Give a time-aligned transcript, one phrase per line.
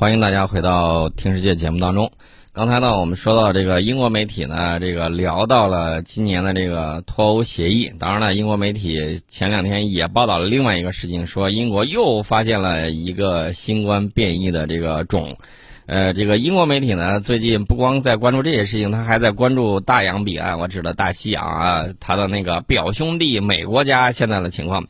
[0.00, 2.10] 欢迎大家回到《听世界》节目当中。
[2.54, 7.92] 刚才呢，我们说到这个英国媒体呢，这个聊到了今年的这个脱欧协议。
[7.98, 15.36] 当然了，英国媒体前两天也报道了另外一个事情，说英国又发现了一个新冠变异的这个种。
[15.84, 24.82] 呃，这个英国媒体呢，最近不光在关注这些事情，他还在关注大洋彼岸，我指的大西洋啊，他的那个表兄弟美国家现在的情况。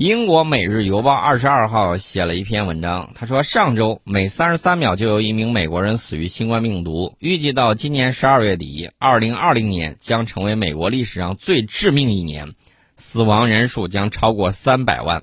[0.00, 12.54] 英国《每日邮报》二十二号写了一篇文章，他说，上周每三十三秒就有一名美国人死于新冠病毒，预计到今年十二月底，二零二零年将成为美国历史上最致命一年，
[12.96, 15.22] 死亡人数将超过三百万。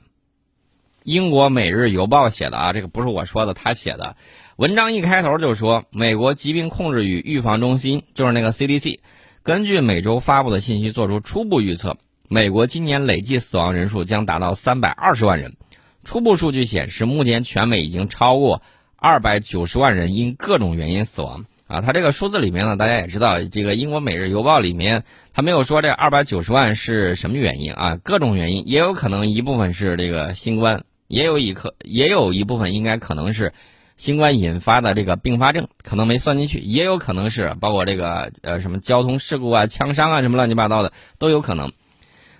[1.01, 4.15] 英国《每日邮报》写的啊，这个不是我说的，他写的。
[4.57, 8.99] 文章一开头就说，美国疾病控制与预防中心就是那个 CDC，
[9.41, 11.97] 根据每周发布的信息做出初步预测，
[12.29, 15.55] 美国今年累计死亡人数将达到三百二十万人。
[16.03, 18.61] 初步数据显示，目前全美已经超过
[18.97, 21.45] 二百九十万人因各种原因死亡。
[21.67, 33.53] 啊，它这个数字里面呢，大家也知道，这个英国《每日邮报》里面它没有说这二百九十万是什么原因啊，各种原因，也有可能一部分是这个新冠，也有一可也有一部分应该可能是。
[33.95, 41.71] 新冠引发的这个并发症可能没算进去，也有可能是包括这个呃什么交通事故啊、枪伤啊什么乱七八糟的都有可能。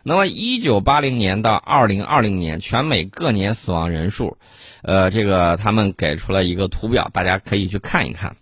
[0.10, 4.38] 那么，一九八零年到二零二零年全美各年死亡人数，
[4.82, 8.38] 呃，这个他们给出了一个图表，大家可以去看一看。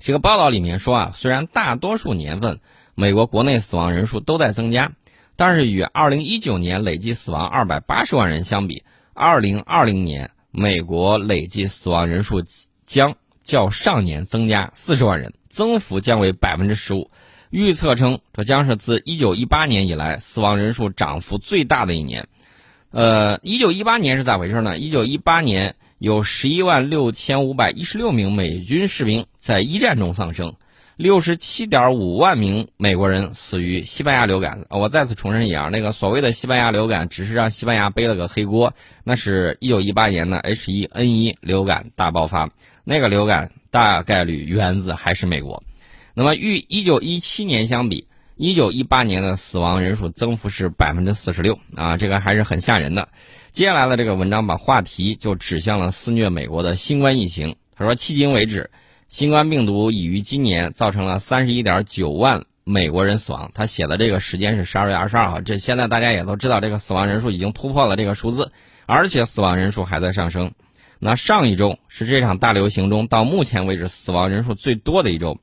[0.00, 2.58] 这个报道里面说啊，虽然大多数年份
[2.96, 4.90] 美国国内死亡人数都在增加，
[5.36, 8.82] 但是与二零一九年累计死亡二百八十万人相比，
[9.14, 10.32] 二零二零年。
[10.50, 12.42] 美国累计死亡人数
[12.84, 17.08] 将较上年增加四十万人，增幅将为百分之十五。
[17.50, 22.28] 预测称，这将是自一九一八年以来死亡人数涨幅最大的一年。
[22.90, 24.78] 呃，一九一八年是咋回事呢？
[24.78, 30.54] 一九一八年有十一万六千五百一十六名美军士兵在一战中丧生。
[30.96, 34.66] 六十七点五万名美国人死于西班牙流感。
[34.68, 38.74] 我再次重申一下，那个所谓的西班牙流感，只是让西班牙背了个黑锅。
[39.04, 42.50] 那是一九一八年的 H1N1 流感大爆发，
[42.82, 45.62] 那个流感大概率源自还是美国。
[46.18, 53.08] 那么与一九一七年相比，一九一八年的死亡人数增幅是百分之四十六啊，这个还是很吓人的。
[53.52, 57.54] 接下来的这个文章把话题就指向了肆虐美国的新冠疫情。
[57.76, 58.68] 他说，迄今为止。
[59.06, 63.52] 新冠病毒已于今年造成了三十一点九万美国人死亡。
[63.54, 65.40] 他写的这个时间是十二月二十二号。
[65.40, 68.50] 这现在大家也都知道，这个死亡人数已经突破了这个数字，
[68.86, 70.50] 而且死亡人数还在上升。
[70.98, 75.38] 那上一周是这场大流行中到目前为止死亡人数最多的一周，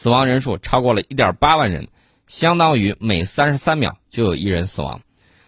[0.00, 1.88] 死亡人数超过了一点八万人，
[2.28, 5.00] 相当于每三十三秒就有一人死亡。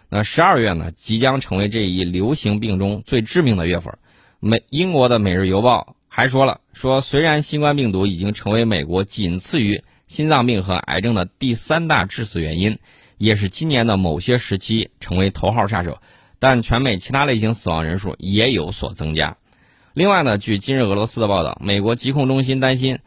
[0.09, 3.97] 那十二月呢，即将成为这一流行病中最致命的月份。
[4.41, 5.87] 美英国的《每日邮报》。
[6.09, 12.77] 还说了说，虽然新冠病毒已经成为美国仅次于心脏病和癌症的第三大致死原因，
[13.17, 15.97] 也是今年的某些时期成为头号杀手，
[16.39, 19.37] 但全美其他类型死亡人数也有所增加。
[19.93, 22.99] 另外呢，据今日俄罗斯的报道，美国疾控中心担心，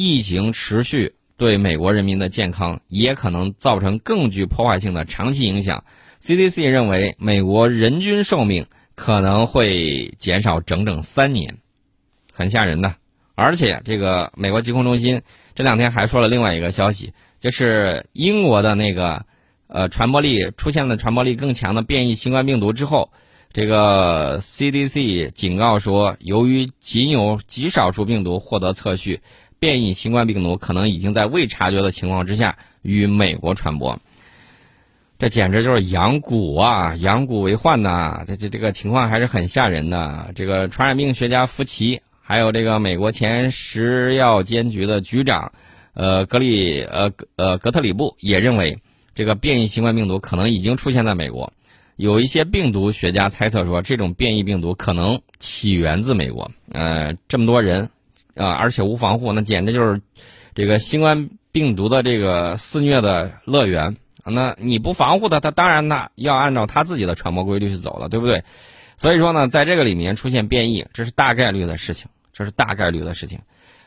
[0.00, 5.82] 疫情持续对美国人民的健康也可能造成更具破坏性的长期影响。
[6.22, 8.64] CDC 认为，美国人均寿命
[8.94, 11.58] 可能会减少整整三年。
[12.32, 12.94] 很吓人的，
[13.34, 15.20] 而且这个美国疾控中心
[15.52, 19.26] 这两天还说了另外一个消息，就是英国的那个
[19.66, 23.10] 呃传播力出现了传播力更强的变异新冠病毒之后，
[23.52, 29.20] 这个 CDC 警告说，由于仅有极少数病毒获得测序，
[29.58, 33.98] 变异新冠病毒可能已经在未察觉的情况之下与美国传播。
[35.18, 38.24] 这简直就是养蛊啊，养蛊为患呐！
[38.26, 40.30] 这这这个情况还是很吓人的。
[40.34, 42.00] 这个传染病学家福奇。
[42.20, 45.50] 还有这个美国前食药监局的局长，
[45.94, 48.78] 呃，格里呃呃格特里布也认为，
[49.14, 51.50] 这个变异新冠病毒可能已经出现在美国。
[51.96, 56.50] 有一些病毒学家猜测说，这种变异病毒可能起源自美国。
[56.70, 57.88] 呃，这么多人，
[58.38, 60.00] 啊，而且无防护，那简直就是
[60.54, 63.96] 这个新冠病毒的这个肆虐的乐园。
[64.24, 68.44] 那你不防护它，它当然呢要按照它自己的传播规律去走了，对不对？
[68.96, 72.08] 所以说呢，在这个里面出现变异，这是大概率的事情。
[72.32, 73.40] 这是大概率的事情。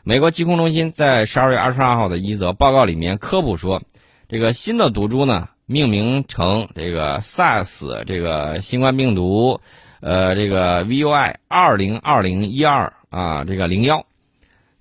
[0.04, 3.82] 美国疾控中心在十二月二十二号的一则报告里面科普说，
[4.28, 9.58] 这个新的毒株呢，命名成这个 SARS 这个新冠病毒，
[10.00, 14.04] 呃，这个 VUI 二零二零一二啊，这个零幺，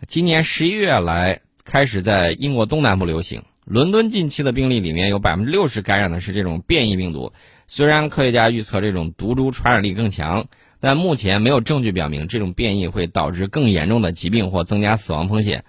[0.07, 3.44] 今年十一月来开始在英国东南部流行。
[3.65, 7.33] 伦敦近期的病例里面有百分之六十感染的是这种变异病毒。
[7.68, 10.48] 虽然科学家预测这种毒株传染力更强。
[10.83, 15.63] 但目前没有证据表明这种变异会导致更严重的疾病或增加死亡风险。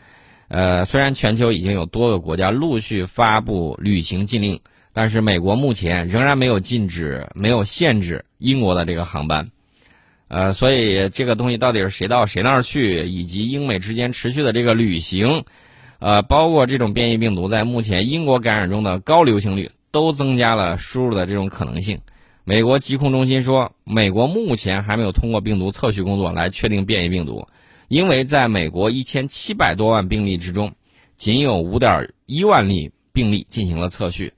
[0.48, 4.60] 呃，虽然全球已经有多个国家陆续发布旅行禁令，
[4.94, 9.50] 但是美国目前仍然没有禁止、没有限制英国的这个航班。
[10.34, 15.44] 呃，所以这个东西到底是谁到谁那儿去，以及英美之间持续的这个旅行，
[15.98, 22.00] 呃，包括这种变异病毒在目前英国感染中的高流行率，都增加了输入的这种可能性。
[22.44, 27.46] 美国疾控中心说，美国目前还没有通过病毒测序工作来确定变异病毒。
[27.88, 30.72] 因为在美国一千七百多万病例之中，
[31.14, 34.32] 仅有五点一万例病例进行了测序，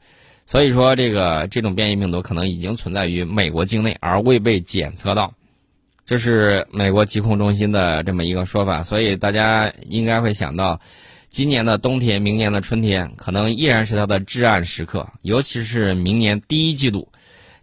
[0.44, 5.34] 所以说这个这种变异病毒可能已经存在于美国境内而未被检测到，
[6.06, 8.82] 这是美国疾控中心的这么一个说法。
[8.82, 10.80] 所以大家应该会想到，
[11.28, 17.10] 今年的冬天、明年的春天可能依然是它的至暗时刻，尤其是明年第一季度。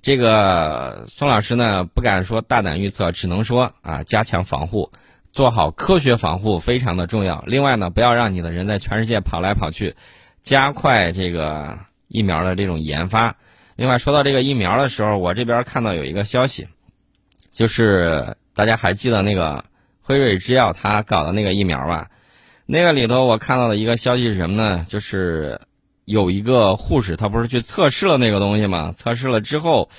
[0.02, 4.92] 这个宋老师呢不敢说大胆预测，只能说啊加强防护。
[5.34, 7.42] 做好科学防护非常的重要。
[7.48, 9.96] 另外呢，不要让你的人在全世界跑来跑去，
[10.42, 11.80] 加快这个
[12.10, 13.34] 疫苗的这种研发。
[13.78, 16.68] 另外，说到这个疫苗的时候，我这边看到有一个消息，
[17.52, 19.64] 就是大家还记得那个
[20.02, 22.10] 辉瑞制药他搞的那个疫苗吧？
[22.66, 24.86] 那个里头我看到的一个消息是什么呢？
[24.88, 25.60] 就是
[26.06, 28.94] 有一个护士，他不是去测试了那个东西吗？
[28.96, 29.90] 测试了之后。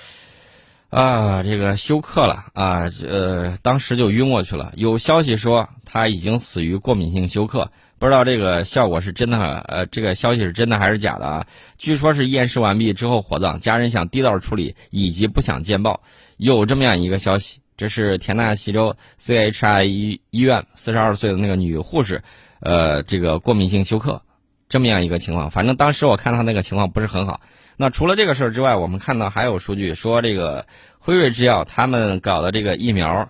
[0.89, 2.83] 啊，这个休克了啊！
[3.07, 4.71] 呃，当时就晕过去了。
[4.75, 11.45] 有消息说他已经死于过敏性休克，不知道这个效果是真的，呃，这个消息是真的还是假的啊？
[11.77, 16.01] 据说是验尸完毕之后火葬，家人想低调处理，以及不想见报，
[16.37, 17.59] 有这么样一个消息。
[17.75, 22.21] 这是田纳西州 CHI 医医院四十二岁的那个女护士，
[22.59, 24.21] 呃，这个过敏性休克，
[24.69, 25.49] 这么样一个情况。
[25.49, 27.41] 反正当时我看她那个情况不是很好。
[27.75, 30.63] 那除了这个事儿之外，我们看到还有数据说，这个
[30.99, 33.27] 辉瑞制药他们搞的这个疫苗，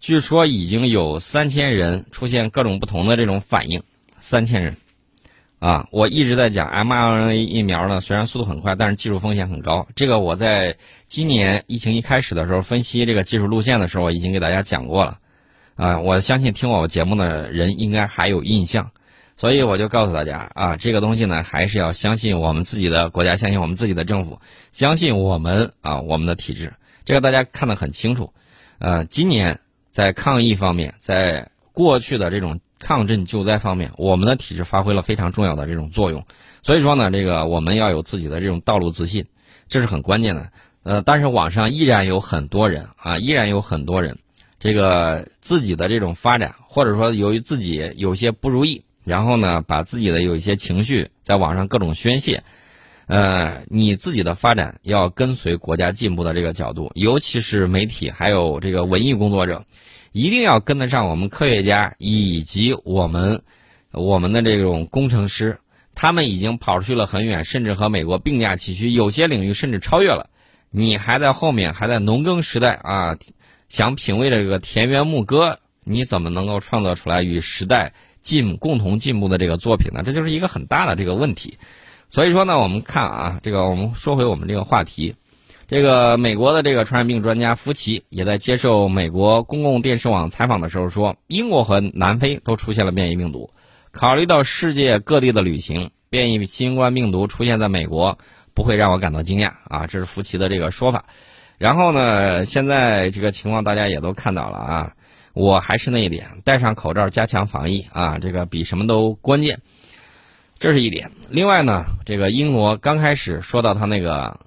[0.00, 3.82] 据说已经有三千人出现各种不同的这种反应。
[4.20, 4.76] 三千人，
[5.60, 9.86] 啊，我一直在讲 mRNA 疫苗呢，虽然速度很快，但是技术风险很高。
[9.94, 15.18] 这个我在今年疫情一开始的时候分析这个技术路线的时候，已经给大家讲过了。
[15.76, 18.90] 啊，我相信听我节目的人应该还有印象。
[19.36, 24.40] 所以我就告诉大家啊，这个东西呢，还是要相信我们自己的国家，相信我们自己的政府，
[24.72, 26.72] 相信我们啊，我们的体制。
[27.04, 28.32] 这个大家看得很清楚。
[28.80, 29.60] 呃，今年
[29.98, 36.24] 在抗疫方面，在过去的这种抗震救灾方面，我们的体制发挥了非常重要的这种作用。
[36.62, 39.26] 所以说呢，这个我们要有自己的这种道路自信，
[39.68, 40.52] 这是很关键的。
[40.84, 44.16] 呃，但是网上依然有很多人啊，依然有很多人，
[44.60, 48.84] 这个自己的这种发展，或者说由于自己有些不如意。
[49.02, 52.44] 然后呢，把自己的有一些情绪在网上各种宣泄，
[53.08, 59.64] 呃，你自己的发展要跟随国家进步的这个角度，尤其是媒体还有这个文艺工作者，
[60.12, 63.42] 一定要跟得上我们科学家以及我们
[63.92, 65.58] 我们的这种工程师，
[65.94, 70.28] 他们已经跑出去了很远，甚至和美国并驾齐驱，有些领域甚至超越了。
[70.70, 73.16] 你还在后面，还在农耕时代啊，
[73.70, 77.92] 想品味这个田园牧歌，你怎么能够创造出来与时代？
[78.20, 81.56] 进共同进步的这个作品呢，这就是一个很大的这个问题。
[82.08, 85.14] 所以说呢，我们看啊，这个我们说回我们这个话题，
[85.66, 93.50] 这个美国的这个传染病专家福奇也在接受美国公共电视网采访的时候说，英国和南非都出现了变异病毒。
[93.90, 98.18] 考虑到世界各地的旅行，变异新冠病毒出现在美国
[98.54, 101.04] 不会让我感到惊讶啊，这是福奇的这个说法。
[101.58, 104.92] 然后呢，现在这个情况大家也都看到了啊。
[105.34, 109.60] 我还是那一点，戴上口罩，加强防疫啊，这个比什么都关键。
[110.58, 111.10] 这是一点。
[111.28, 114.40] 另外呢，这个英国刚开始说到他那个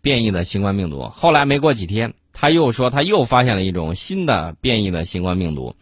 [0.00, 5.74] 变异的新冠病毒，后来没过几天，他又说他又发现了一种新的变异的新冠病毒。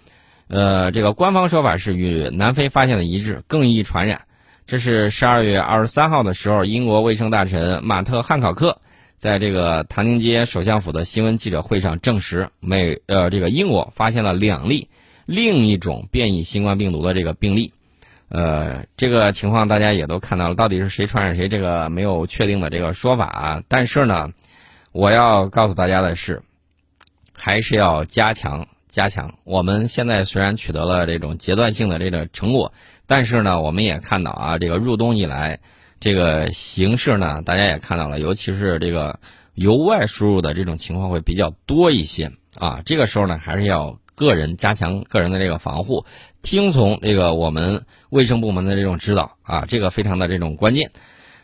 [0.49, 4.23] 呃，这个官方说法是与南非发现的一致，更易传染。
[4.67, 8.81] 这是十二月二十三号的时候，英国卫生大臣马特汉考克。
[9.19, 14.89] 在这个唐宁街首相府的新闻记者会上证实，美呃这个英国发现了两例
[15.25, 17.73] 另一种变异新冠病毒的这个病例，
[18.29, 23.63] 呃这个情况大家也都看到了，到底是谁传染谁，这个没有确定的这个说法啊。
[23.69, 24.31] 但是呢，
[24.93, 26.43] 我要告诉大家的是，
[27.33, 29.35] 还是要加强加强。
[29.45, 32.73] 我们现在虽然取得了这种阶段性的这个成果，
[33.07, 35.61] 但是呢，我们也看到啊，这个入冬以来。
[36.01, 39.19] 这个形势呢，大家也看到了，尤其是这个
[39.55, 42.83] 由外输入的这种情况会比较多一些啊。
[42.85, 46.05] 这个时候呢，还是要个人加强个人的这个防护，
[46.43, 50.91] 听从这个我们卫生部门的这种指导啊，这个非常的这种关键。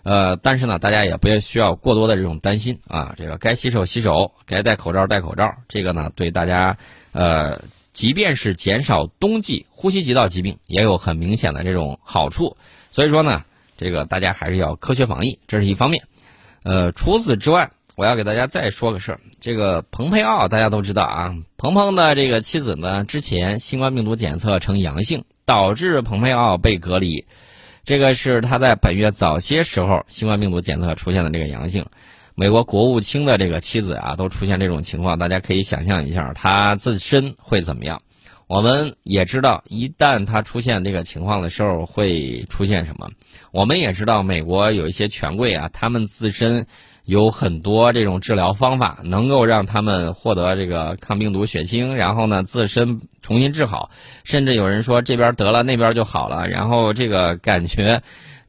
[0.02, 3.14] 呃，但是呢，大家也不要需要过多的这种担心啊。
[3.18, 5.54] 这个该洗手洗手，该戴口罩戴口罩。
[5.68, 6.78] 这个呢，对大家，
[7.12, 7.60] 呃，
[7.92, 12.56] 即便是减少冬季呼吸急道疾病，也有很明显的这种好处。
[12.90, 13.44] 所以说呢，
[13.76, 16.02] 这个大家还是要科学防疫，这是一方面。
[16.62, 19.20] 呃，除此之外，我要给大家再说个事儿。
[19.40, 27.26] 这个蓬佩奥大家都知道啊，鹏鹏的这个妻子呢，之前新冠病毒检测呈阳性，导致蓬佩奥被隔离。
[27.84, 31.84] 这个是他在本月早些时候新冠病毒检测出现的这个阳性，
[32.34, 38.00] 美国国务卿的这个妻子啊都出现这种情况，大家可以想象一下他自身会怎么样。
[38.46, 43.08] 我们也知道，一旦他出现这个情况的时候会出现什么。
[43.52, 46.66] 我们也知道，美国有一些权贵啊，他们自身。
[47.10, 53.90] 有很多这种治疗方法能够让他们获得这个抗病毒血清，然后呢自身重新治好，
[54.22, 58.00] 甚至有人说这边得了那边就好了，然后这个感觉，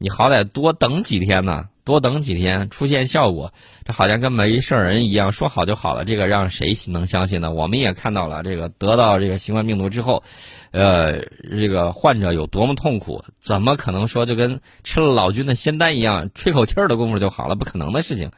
[0.02, 1.68] 你好歹多等几天呢。
[1.84, 3.52] 多等几天出现效果，
[3.84, 6.04] 这好像跟没事人一样，说好就好了。
[6.04, 7.50] 这个让谁能相信呢？
[7.50, 10.22] 我们也看到了，这个得到这个新冠病毒之后，
[10.70, 17.56] 呃，这个患者有多么痛苦，怎么可能说就跟吃了老君的仙丹一样，吹口气儿的功夫就好了？
[17.56, 18.30] 不可能的事情。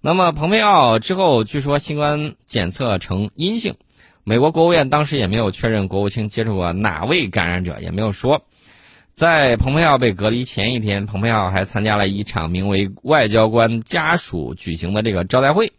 [0.00, 3.76] 那么蓬佩奥之后据说新冠检测呈阴性，
[4.24, 8.42] 美国国务院当时也没有确认国务卿接触过哪位感染者，也没有说。
[9.20, 15.70] 在蓬佩奥被隔离前一天，蓬佩奥还参加了一场名为“外交官家属”举行的这个招待会。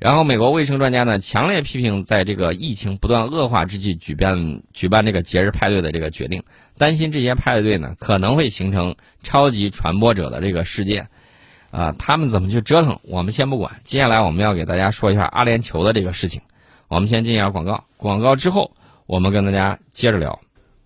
[0.00, 6.42] 然后，美国卫生专家呢强烈批评在这个疫情不断恶化之际举办举办这个节日派对的这个决定，
[6.78, 8.92] 担心这些派对呢可能会形成
[9.22, 11.06] 超级传播者的这个事件。
[11.70, 13.72] 啊，他们怎么去折腾，我们先不管。
[13.84, 16.42] 接下来我们要给大家说一下阿联酋的这个事情。
[16.88, 18.68] 我们先进一下广告，广告之后
[19.06, 20.36] 我们跟大家接着聊。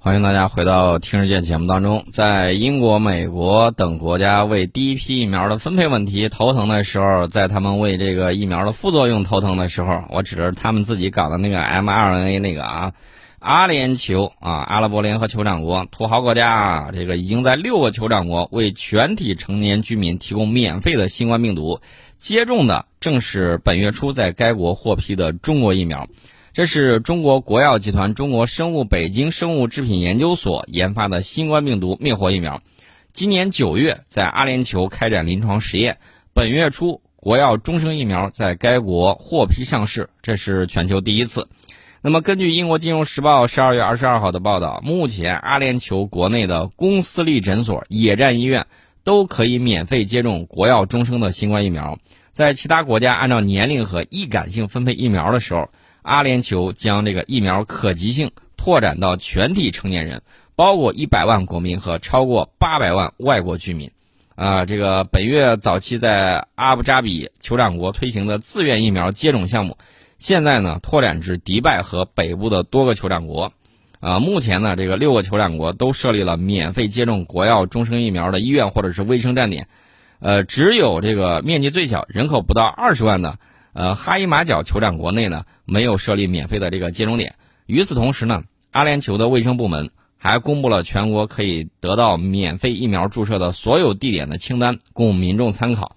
[0.05, 2.05] 欢迎大家回到《听世界》节目当中。
[2.13, 12.93] 在英国、美国等国家为第一批疫苗的分配问题头疼的时候，在他们为这个疫苗的副作用头疼的时候，我指着他们自己搞的那个 mRNA 那个啊，
[13.39, 21.81] 阿联酋啊，阿拉伯联合酋长国土豪国家啊，这个已经在六个酋长国为全体成年居民提供免费的新冠病毒
[22.19, 26.07] 接种的，正是本月初在该国获批的中国疫苗。
[26.55, 32.63] 这是中国国药集团中国生物北京生物制品研究所研发的新冠病毒灭活疫苗，
[33.13, 35.99] 今年九月在阿联酋开展临床实验，
[36.33, 41.49] 本月初国药终生疫苗在该国获批上市，这是全球第一次。
[42.03, 48.69] 那么，根据英国金融时报十二月二十二号的报道，目前阿联酋国内的公私立诊所、野战医院
[49.03, 51.99] 都可以免费接种国药终生的新冠疫苗。
[52.31, 55.69] 在其他国家按照年龄和易感性分配疫苗的时候。
[56.05, 60.21] 阿联酋将这个疫苗可及性拓展到全体成年人，
[60.55, 63.91] 包括一百万国民和超过八百万外国居民。
[64.35, 69.79] 啊，这个本月早期在阿布扎比酋长国推行的自愿疫苗接种项目，
[70.19, 73.53] 现在呢拓展至迪拜和北部的多个酋长国。
[74.01, 79.69] 啊，目前呢这个六个酋长国都设立了免费接种国药终生疫苗的医院或者是卫生站点。
[80.19, 83.39] 呃，只有这个面积最小、人口不到二十万的。
[83.75, 87.35] 呃，哈伊马角酋长国内呢没有设立免费的这个接种点。
[87.67, 95.97] 与此同时呢，阿联酋的卫生部门还公布了全国可以得到免费疫苗注射的所有地点的清单，供民众参考。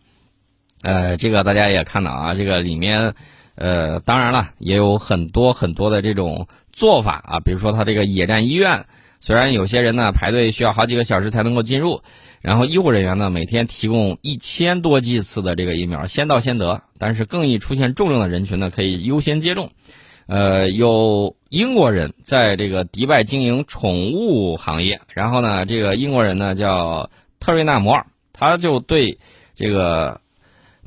[0.82, 3.14] 呃，这个大家也看到啊，这个里面，
[3.56, 8.86] 呃，当然了，也有很多很多的这种做法啊，比如说他这个野战医院，
[9.20, 12.02] 虽然有些人呢排队需要好几个小时才能够进入。
[12.40, 16.82] 然后医护人员呢，每天提供一千多剂次的这个疫苗，先到先得。
[16.98, 19.70] 但是更易出现重症的人群呢，可以优先接种。
[20.28, 27.10] 呃，有英国人在这个迪拜经营宠物行业，然后呢，这个英国人呢叫
[27.40, 29.18] 特瑞纳摩尔，他就对
[29.56, 30.22] 这个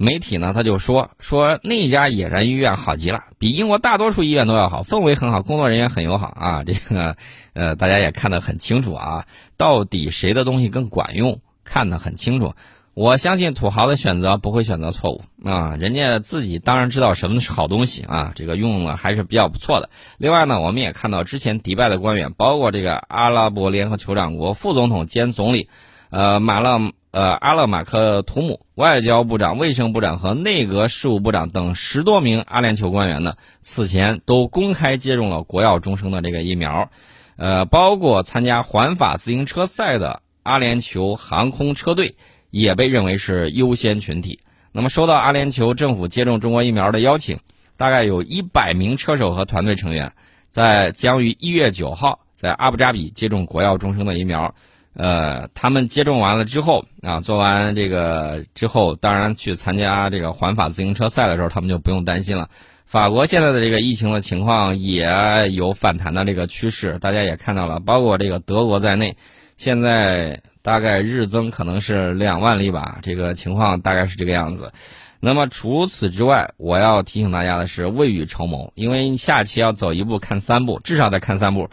[0.03, 6.65] 媒体呢，他就说说那家野人医院好极了，比英国大多数医院都要好，氛围很好，工作人员很友好啊。
[6.65, 7.17] 这个
[7.53, 9.27] 呃，大家也看得很清楚啊，
[9.59, 11.41] 到底谁的东西更管用？
[11.63, 12.55] 看得很清楚，
[12.95, 15.77] 我相信土豪的选择不会选择错误啊！
[15.79, 19.91] 人家自己当然知道什么是好东西啊，这个用了还是比较不错的。
[20.17, 25.69] 另外呢，我们也看到之前迪拜的官员，包括这个阿拉伯联合酋长国副总统兼总理，
[26.11, 36.91] 呃，马勒呃阿勒马克图姆外交部长、卫生部长和内阁事务部长等十多名阿联酋官员呢，此前都公开接种了国药中生的这个疫苗，
[37.37, 40.23] 呃，包括参加环法自行车赛的。
[40.43, 42.17] 阿联酋航空车队
[42.49, 44.41] 也被认为是优先群体。
[44.73, 47.39] 那么，收到阿联酋政府接种中国疫苗的邀请，
[47.77, 50.15] 大概有一百名车手和团队成员，
[50.49, 54.55] 在将于一月九号在阿布扎比接种国药中生的疫苗。
[54.95, 62.51] 呃，他们接种完了之后啊，做完这个之后，当然去参加这个环法自行车赛的时候，他们就不用担心了。
[62.87, 69.17] 法国现在的这个疫情的情况也有反弹的这个趋势，大家也看到了，包括这个德国在内，
[69.57, 74.73] 现在大概日增可能是两万例吧，这个情况大概是这个样子。
[75.21, 81.69] 那么除此之外，我要提醒大家的是未雨绸缪，因为下期要走一步看三步，至少得看三步。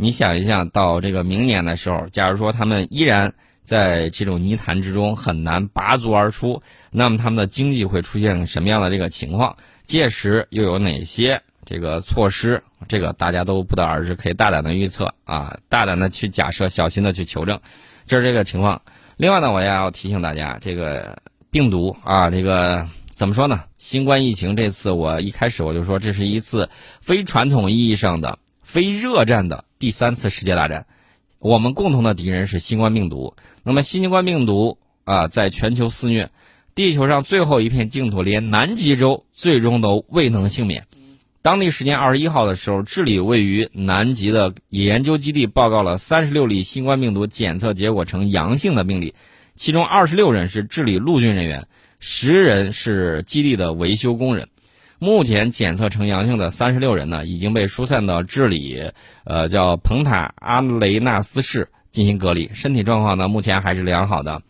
[0.00, 9.54] 你想一想，到这个明年的时候，假如说他们依然在这种泥潭之中很难拔足而出，那么他们的经济会出现什么样的这个情况？
[9.84, 12.62] 届时又有哪些这个措施？
[12.88, 17.60] 这个大家都不得而知，可以大胆的预测啊，大胆的去假设，小心的去求证，
[18.06, 18.80] 这是这个情况。
[19.18, 21.18] 另外呢，我也要提醒大家，这个
[21.50, 23.64] 病毒啊，这个怎么说呢？
[23.76, 26.70] 新冠疫情这次，我一开始我就说，这是一次
[27.02, 28.38] 非传统意义上的。
[28.62, 30.84] 非热战的第三次世界大战，
[31.38, 33.34] 我们共同的敌人是新冠病毒。
[33.62, 36.28] 那么新冠病毒啊，在全球肆虐，
[36.74, 40.86] 地球上最后一片净土，连南极洲最终都未能幸免。
[41.40, 49.14] 当地时间二十一号的时候，智利位于南极的研究基地报告了三十六例新冠病毒检测结果呈阳性的病例，
[49.54, 51.66] 其中二十六人是智利陆军人员，
[52.00, 54.46] 十人是基地的维修工人。
[55.02, 58.78] 目前检测呈阳性的三十六人呢，已经被疏散到智利，
[59.24, 64.42] 呃，叫蓬塔阿雷纳斯市进行隔离，身体状况呢目前还是良好的。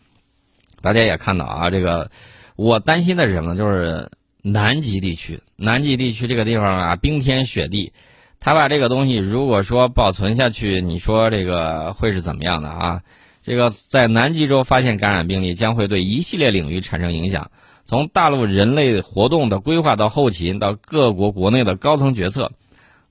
[0.81, 2.11] 大家也看到啊，这个
[2.57, 3.57] 我担心的是什么呢？
[3.57, 4.09] 就是
[4.41, 7.93] 南极地区，南极地区这个地方啊，冰天雪地，
[8.41, 13.01] 他把这个东西如果说保存下去，你说这个会是怎么样的啊？
[13.41, 17.49] 这个在南极洲发现感染病例，将会对一系列领域产生影响。
[17.91, 22.53] 从大陆人类活动的规划到后勤，到各国国内的高层决策，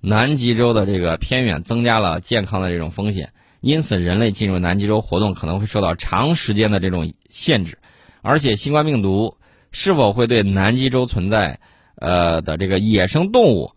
[0.01, 7.77] 南极洲的这个偏远增加了健康的这种风险，因此人类进入南极洲活动可能会受到长时间的这种限制，
[8.23, 9.37] 而且新冠病毒
[9.71, 11.61] 是否会对南极洲存在
[11.97, 13.73] 呃的这个野生动物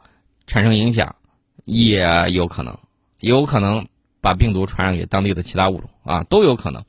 [0.48, 1.18] 产生影响，
[1.66, 2.78] 也有可能，
[3.20, 3.86] 有可能
[4.22, 6.82] 把病毒传染给当地的其他物种啊，都有可能。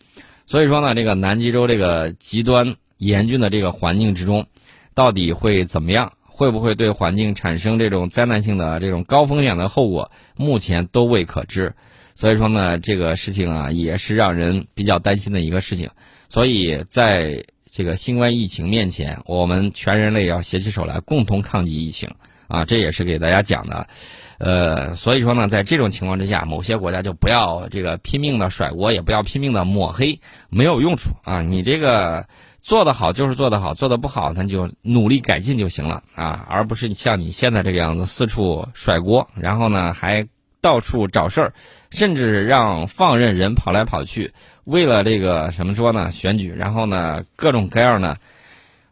[0.46, 2.76] 所以说呢，这个南极洲这个极端。
[2.98, 4.46] 严峻的这个环境之中，
[4.94, 6.12] 到底会怎么样？
[6.36, 10.10] 会不会对环境产生这种灾难性的这种高风险的后果？
[10.36, 11.72] 目前都未可知。
[12.16, 15.88] 所以说呢，这个事情啊，也是让人比较担心的一个事情。
[16.28, 22.12] 所以在这个新冠疫情面前，我们全人类要携起手来，共同抗击疫情
[22.48, 22.64] 啊！
[22.64, 23.86] 这也是给大家讲的。
[24.38, 31.42] 呃，所以说呢，在这种情况之下，某些国家就不要这个拼命的甩锅，也不要拼命的抹黑，没有用处啊！
[31.42, 32.26] 你这个。
[32.64, 40.26] 做得好就是做得好，做得不好咱就努力改进就行了啊，而不是像你现在这个样子四处甩锅，然后呢还
[40.62, 41.52] 到处找事儿，
[41.90, 44.32] 甚至让放任人跑来跑去，
[44.64, 48.16] 为了这个什么说呢选举，然后呢各种各样的，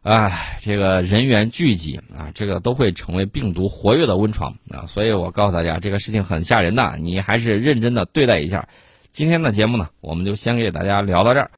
[0.02, 8.68] 哎，这个人员聚集啊，这个都会成为病毒活跃的温床啊，所以我告诉大家这个事情很吓人的，你还是认真的对待一下。
[9.12, 11.50] 今天的节目呢，我们就先给大家聊到这儿。